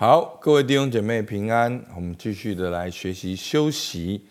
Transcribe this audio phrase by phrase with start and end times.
[0.00, 1.84] 好，各位弟兄姐妹平安。
[1.94, 4.24] 我们继续的来学习休息，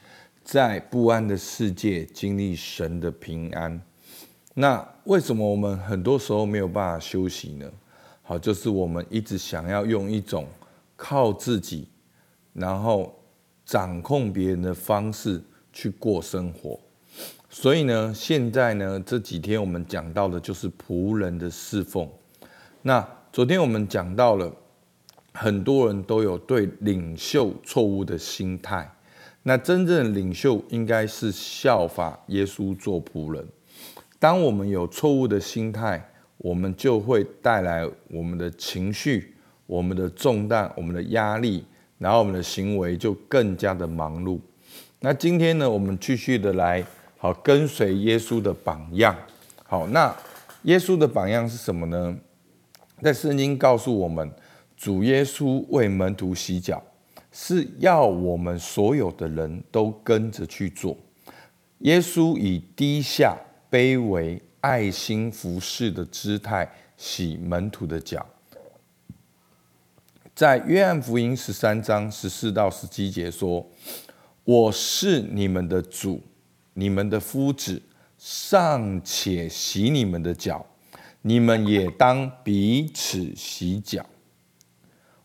[0.44, 3.80] 在不安的世界经历神的平安。
[4.56, 7.72] 那为什么我们很多时候没有办法休息呢？
[8.24, 10.48] 好，就是我们一直想要用一种
[10.96, 11.88] 靠自己，
[12.54, 13.14] 然后
[13.64, 15.40] 掌控别人的方式
[15.72, 16.80] 去过生活。
[17.48, 22.10] 所以呢，现在呢这几天我们讲到的就是仆人的侍奉。
[22.82, 24.52] 那昨天我们讲到了。
[25.32, 28.92] 很多人都有对领袖错误的心态，
[29.44, 33.48] 那真正的领袖应该是效法耶稣做仆人。
[34.18, 36.04] 当我们有错误的心态，
[36.40, 39.36] 我们就会带来我们的情绪、
[39.66, 41.64] 我们的重担、我们的压力，
[42.00, 44.40] 然后我们的行为就更加的忙碌。
[45.00, 46.84] 那今天呢，我们继续的来
[47.18, 49.16] 好跟随耶稣的榜样。
[49.64, 50.14] 好，那
[50.64, 52.18] 耶稣的榜样是什么呢？
[53.02, 54.30] 在圣经告诉我们。
[54.80, 56.82] 主耶稣为门徒洗脚，
[57.34, 60.98] 是要我们所有的人都跟着去做。
[61.80, 63.38] 耶稣以低下、
[63.70, 68.26] 卑微、爱心服侍的姿态洗门徒的脚。
[70.34, 73.70] 在约翰福音十三章十四到十七节说
[74.46, 76.22] ：“我是你们的主，
[76.76, 77.82] 你们的夫子，
[78.18, 80.66] 尚且洗你们的脚，
[81.24, 84.06] 你们也当彼此洗脚。”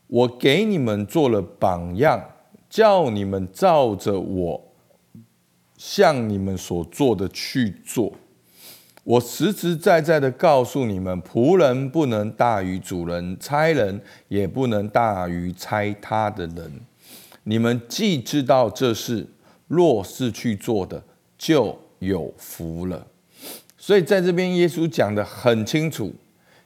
[0.06, 2.22] 我给你们做了榜样，
[2.68, 4.72] 叫你们照着我
[5.76, 8.12] 向你们所做的去做。
[9.02, 16.80] 我实实在在的告诉你们：仆人不能大于主人，差人也不能大于差他的人。
[17.44, 19.26] 你们既知道这事，
[19.66, 21.02] 若是去做的，
[21.36, 23.06] 就有福了。
[23.76, 26.12] 所以在这边，耶稣讲的很清楚。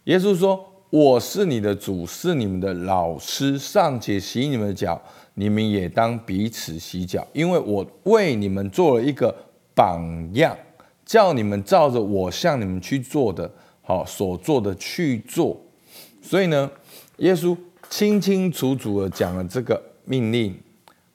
[0.05, 0.65] 耶稣说。
[0.91, 5.01] 我是你的主，是你们的老师，尚且洗你们的脚，
[5.35, 9.35] 你们也当彼此洗脚，因为我为你们做了一个
[9.75, 10.57] 榜样，
[11.05, 13.51] 叫你们照着我向你们去做的，
[13.83, 15.61] 好所做的去做。
[16.23, 16.71] 所以呢，
[17.19, 17.55] 耶稣
[17.91, 20.59] 清清楚楚的讲了这个命令，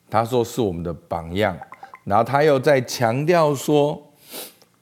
[0.07, 1.57] 他说是我们的榜样，
[2.03, 3.99] 然后他又在强调说，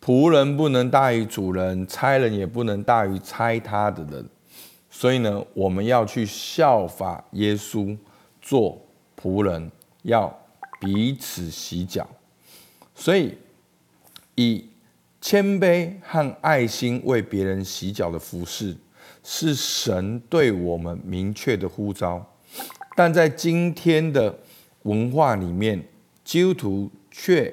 [0.03, 4.25] 仆人不能大于主人，差人也不能大于差他的人。
[4.93, 7.97] 所以呢，我们要去效法耶稣
[8.41, 8.79] 做
[9.19, 9.71] 仆人，
[10.03, 10.37] 要
[10.81, 12.07] 彼此洗脚。
[12.93, 13.37] 所以，
[14.35, 14.69] 以
[15.21, 18.75] 谦卑和爱心为别人洗脚的服饰，
[19.23, 22.23] 是神对我们明确的呼召。
[22.95, 24.37] 但在今天的
[24.83, 25.81] 文化里面，
[26.25, 27.51] 基督徒却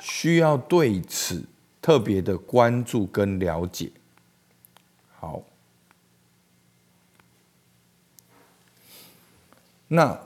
[0.00, 1.44] 需要对此
[1.82, 3.90] 特别的关注跟了解。
[5.18, 5.42] 好。
[9.88, 10.20] 那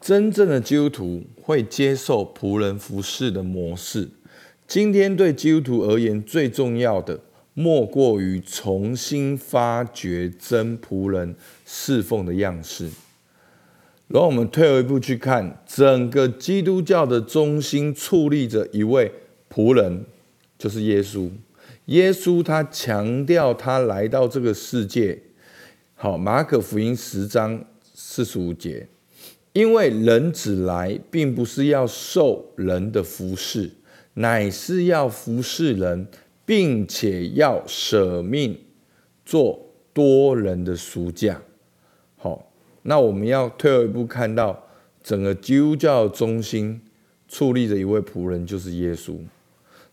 [0.00, 4.08] 真正的基督徒会接受仆人服侍的模式。
[4.66, 7.20] 今天对基督徒而言，最重要的
[7.54, 11.34] 莫过于重新发掘真仆人
[11.64, 12.90] 侍奉的样式。
[14.08, 19.12] 然后我们退后一步去看，整个基督教的中心矗立着一位
[19.52, 20.04] 仆人，
[20.56, 21.30] 就是耶稣。
[21.86, 25.20] 耶稣他强调他来到这个世界。
[25.94, 27.64] 好，马可福音十章。
[27.98, 28.86] 四十五节，
[29.54, 33.70] 因为人子来，并不是要受人的服侍，
[34.12, 36.06] 乃是要服侍人，
[36.44, 38.58] 并且要舍命
[39.24, 41.40] 做多人的赎价。
[42.18, 42.52] 好，
[42.82, 44.66] 那我们要退后一步，看到
[45.02, 46.78] 整个基督教中心
[47.30, 49.16] 矗立着一位仆人，就是耶稣。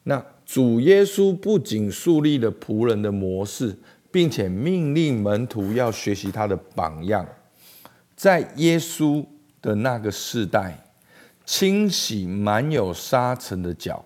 [0.03, 3.77] 那主耶稣不仅树立了仆人的模式，
[4.11, 7.25] 并且命令门徒要学习他的榜样。
[8.23, 9.25] 在耶稣
[9.61, 10.85] 的那个世代，
[11.45, 14.05] 清洗满有沙尘的脚，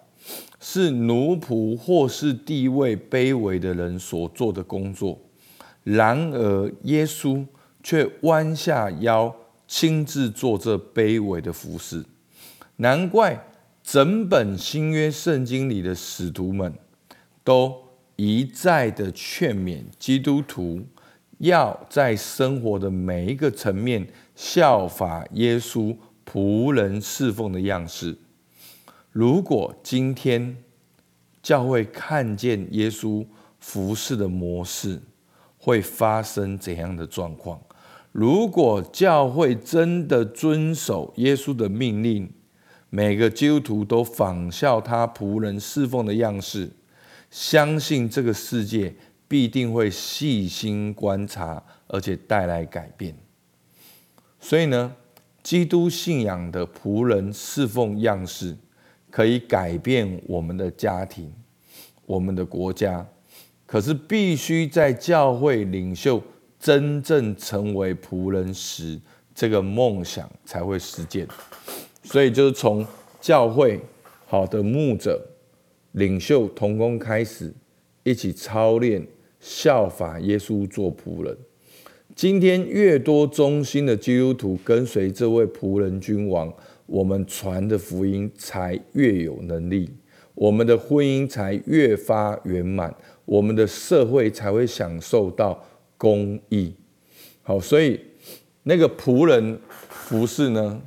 [0.60, 5.22] 是奴仆或是地位卑微的人所做的工作。
[5.84, 7.46] 然而，耶稣
[7.84, 9.36] 却弯下腰，
[9.68, 12.04] 亲自做这卑微的服饰。
[12.78, 13.46] 难怪
[13.84, 16.74] 整本新约圣经里的使徒们，
[17.44, 17.72] 都
[18.16, 20.88] 一再的劝勉基督徒。
[21.40, 25.96] 要在生活的每一个层面效法耶稣
[26.26, 28.18] 仆人侍奉的样式。
[29.12, 30.58] 如果今天
[31.42, 33.26] 教会看见耶稣
[33.60, 35.02] 服侍的模式，
[35.58, 37.60] 会发生怎样的状况？
[38.12, 42.32] 如果教会真的遵守耶稣的命令，
[42.90, 46.72] 每个基督徒都仿效他仆人侍奉的样式，
[47.30, 48.96] 相信这个世界。
[49.28, 53.16] 必定会细心观察，而且带来改变。
[54.40, 54.96] 所以呢，
[55.44, 58.56] 基督信仰的仆人侍奉样式，
[59.10, 61.34] 可以改变我们的家庭、
[62.06, 63.06] 我们的国家。
[63.66, 66.24] 可是，必须在教会领袖
[66.58, 68.98] 真正成为仆人时，
[69.36, 71.28] 这个梦想才会实践。
[72.02, 72.88] 所以，就是从
[73.20, 73.82] 教会
[74.26, 75.22] 好的牧者、
[75.92, 77.54] 领袖同工开始，
[78.04, 79.06] 一起操练、
[79.40, 81.38] 效法耶稣做仆人。
[82.16, 86.52] 今天，越多忠心的基督徒跟随这位仆人君王，
[86.88, 89.90] 我们传的福音才越有能力，
[90.34, 92.96] 我们的婚姻才越发圆满。
[93.26, 95.62] 我们的社会才会享受到
[95.98, 96.74] 公义。
[97.44, 98.00] 好，所以
[98.64, 100.82] 那个仆人服侍呢，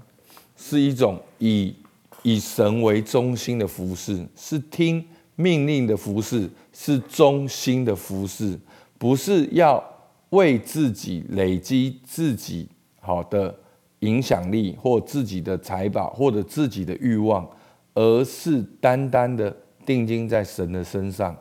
[0.57, 1.75] 是一种以
[2.23, 5.05] 以神为中心的服侍，是听
[5.41, 8.59] 命令的服侍，是忠心的服侍，
[8.99, 9.83] 不是要
[10.31, 12.69] 为自己累积自己
[13.01, 13.55] 好的
[14.01, 17.49] 影响力或自己的财宝或者自己的欲望，
[17.95, 19.57] 而是单单的
[19.87, 21.37] 定睛在神的身上。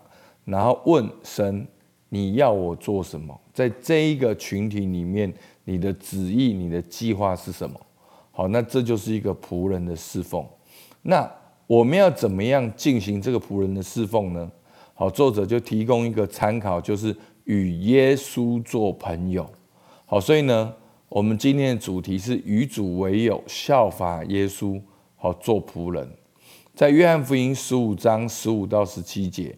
[0.45, 1.67] 然后问神
[2.09, 3.39] ：“你要我做什么？
[3.53, 5.31] 在这一个群体里面，
[5.65, 7.79] 你的旨意、你的计划是什么？”
[8.31, 10.43] 好，那这就是一个仆人的侍奉。
[11.01, 11.29] 那
[11.69, 14.51] 我们要怎么样进行这个仆人的侍奉呢？
[14.95, 19.47] 好，作者就提供一个参考，就是与耶稣做朋友。
[20.07, 20.73] 好，所以呢，
[21.09, 24.81] 我们今天的主题是与主为友，效法耶稣。
[25.15, 26.09] 好，做仆人，
[26.73, 29.55] 在约翰福音十五章十五到十七节。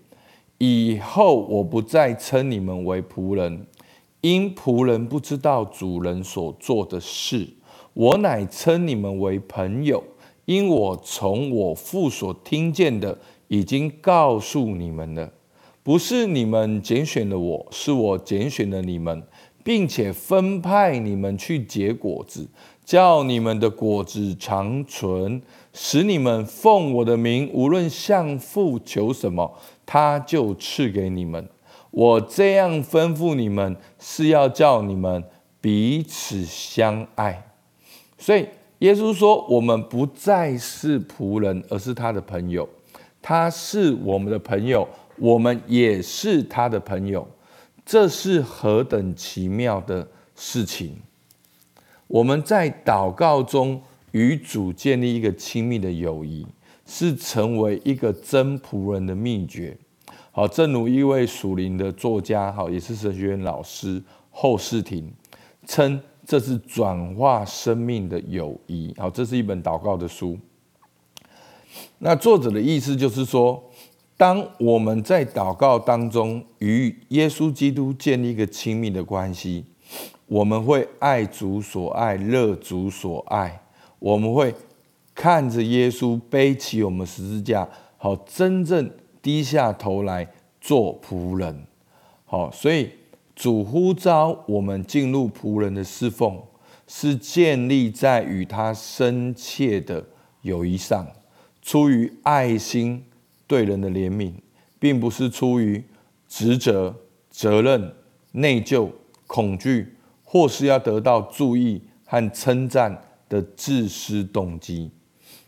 [0.57, 3.65] 以后我不再称你们为仆人，
[4.19, 7.55] 因仆人不知道主人所做的事；
[7.93, 10.03] 我乃称你们为朋友，
[10.45, 13.17] 因我从我父所听见的
[13.47, 15.31] 已经告诉你们了。
[15.83, 19.23] 不是你们拣选了我，是我拣选了你们，
[19.63, 22.47] 并且分派你们去结果子，
[22.85, 25.41] 叫你们的果子长存，
[25.73, 29.57] 使你们奉我的名，无论向父求什么。
[29.85, 31.49] 他就赐给你们。
[31.89, 35.23] 我这样吩咐你们，是要叫你们
[35.59, 37.51] 彼此相爱。
[38.17, 38.47] 所以
[38.81, 42.69] 耶稣说，我们不再是仆人，而是他的朋友。
[43.21, 44.87] 他是我们的朋友，
[45.17, 47.27] 我们也是他的朋友。
[47.85, 50.97] 这是何等奇妙的事情！
[52.07, 53.81] 我们在祷告中
[54.11, 56.45] 与主建立一个亲密的友谊。
[56.83, 59.77] 是成为一个真仆人的秘诀。
[60.31, 65.09] 好，正如一位属灵的作家，好，也是神学院老师后世廷
[65.65, 66.01] 称，
[66.31, 68.95] 这是转化生命的友谊。
[68.97, 70.39] 好，这是一本祷告的书。
[71.97, 73.61] 那作者的意思就是说，
[74.15, 79.65] 当我们在祷告当中与耶稣基督建立一个亲密的关系，
[80.25, 83.61] 我们会爱主所爱，乐主所爱，
[83.99, 84.55] 我们会。
[85.13, 87.67] 看着耶稣背起我们十字架，
[87.97, 88.89] 好，真正
[89.21, 90.25] 低下头来
[90.61, 91.67] 做仆人，
[92.23, 92.89] 好，所以
[93.41, 96.39] 主呼召我们进入仆人的侍奉，
[96.85, 100.05] 是建立在与他深切的
[100.43, 101.07] 友谊上，
[101.59, 103.03] 出于爱心
[103.47, 104.31] 对人的怜悯，
[104.77, 105.83] 并不是出于
[106.27, 106.95] 职责、
[107.31, 107.91] 责任、
[108.33, 108.87] 内疚、
[109.25, 112.95] 恐惧，或是要得到注意和称赞
[113.27, 114.91] 的自私动机。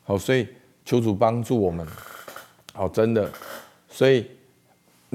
[0.03, 0.47] 好，所以
[0.83, 1.87] 求主帮助我们。
[2.73, 3.31] 好，真的，
[3.87, 4.25] 所以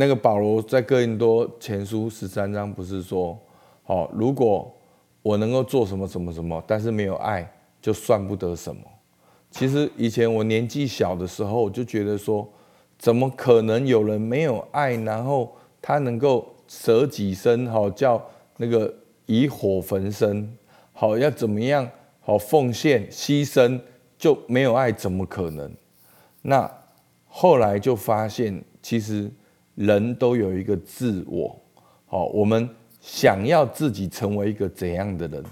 [0.01, 3.37] 那个保罗在哥林多前书十三章不是说，
[3.83, 4.73] 好，如果
[5.23, 7.53] 我能够做什么什么什么，但是没有爱，
[7.83, 8.81] 就算不得什么。
[9.51, 12.49] 其实以前我年纪小的时候，就觉得说，
[12.97, 15.53] 怎么可能有人没有爱，然后
[15.83, 18.25] 他能够舍己身，好叫
[18.59, 18.95] 那个
[19.27, 20.57] 以火焚身，
[20.93, 21.91] 好要怎么样，
[22.21, 23.81] 好奉献牺牲。
[24.17, 25.73] 就没有爱，怎么可能？
[26.43, 26.71] 那
[27.27, 29.29] 后来就发现，其实
[29.79, 31.57] 人都有一个自我。
[32.07, 32.69] 好，我们
[33.01, 35.45] 想要自己成为一个怎样的人？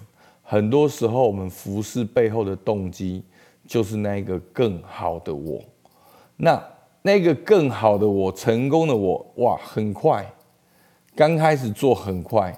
[0.42, 3.22] 很多时候，我们服侍背后的动机，
[3.68, 5.62] 就是那个更好的我。
[6.36, 6.60] 那
[7.02, 10.28] 那个更好的我，成功的我，哇，很快，
[11.14, 12.52] 刚开始做很快，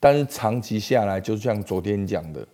[0.00, 2.44] 但是长期下来，就像昨天讲的。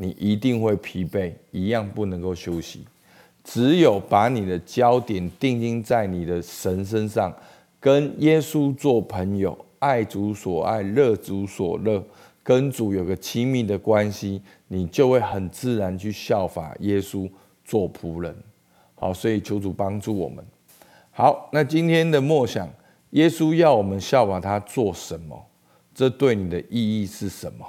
[0.00, 2.84] 你一定会疲惫，一样不能够休息。
[3.42, 7.34] 只有把你的焦点定睛在你的神身上，
[7.80, 12.02] 跟耶稣做朋友，爱主所爱，乐主所乐，
[12.42, 17.30] 跟主有个亲密的关系，你就会很自然去效法耶稣
[17.64, 18.34] 做仆人。
[18.94, 20.44] 好，所以求主帮助我们。
[21.12, 22.68] 好，那今天的默想，
[23.10, 25.46] 耶稣要我们效法他做什么？
[25.94, 27.66] 这对你的意义是什么？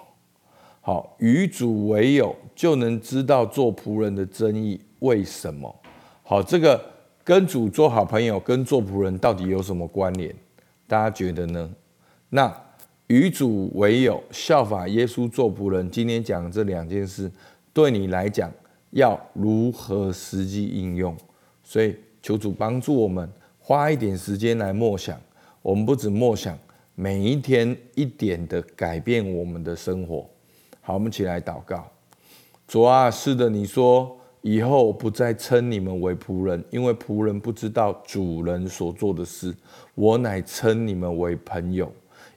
[0.82, 4.80] 好，与主为友，就能知道做仆人的真意。
[5.00, 5.76] 为什么？
[6.24, 6.84] 好，这个
[7.30, 10.34] 跟主做好朋友，跟做仆人到底有什么关联？
[10.88, 11.70] 大家觉得呢？
[12.30, 12.52] 那
[13.06, 17.32] 与主为友，效法耶稣做仆人，今天讲这两件事，
[17.72, 18.52] 对你来讲
[18.90, 21.16] 要如何实际应用？
[21.64, 25.16] 所以求主帮助我们，花一点时间来默想。
[25.62, 26.58] 我们不止默想，
[26.96, 30.28] 每一天一点的改变我们的生活。
[30.82, 31.88] 好，我们起来祷告。
[32.68, 39.54] 主啊，是的，你说以后不再称你们为仆人，因为仆人不知道主人所做的事。
[39.96, 41.92] 我乃称你们为朋友，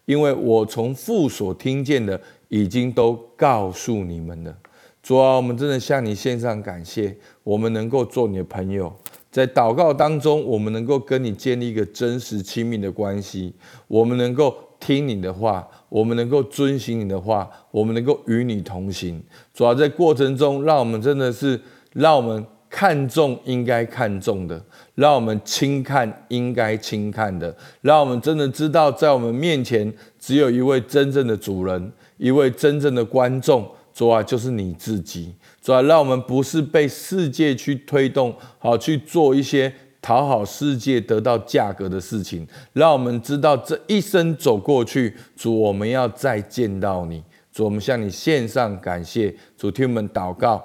[0.05, 4.57] 因为我从父所听见的，已经都告诉你们了。
[5.03, 8.93] 主啊，我们真的向你献上感谢，我们能够做你的朋友。
[9.31, 13.55] 在祷告当中，我们能够跟你建立一个真实亲密的关系，
[13.89, 19.23] 我们能够听你的话，我们能够遵行你的话，我们能够与你同行。
[19.55, 21.59] 主要在过程中，让我们真的是
[21.93, 24.63] 让我们看重应该看重的，
[24.95, 33.69] 让我们轻看应该轻看的，让我们真的知道，在我们面前只有一位真正的主人，一位真正的观众。
[33.95, 35.35] 主啊，就是你自己。
[35.61, 39.71] 主啊，让我们不是被世界去推动，好去做一些
[40.01, 42.49] 讨好世界、得到价格的事情。
[42.73, 47.23] 让我们知道这一生走过去，主，我们要再见到你。
[47.53, 49.37] 主，我们向你献上感谢。
[49.59, 50.65] 主，听我们祷告，